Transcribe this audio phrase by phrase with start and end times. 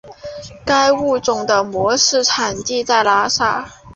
[0.65, 3.69] 该物种的模式产地在拉萨。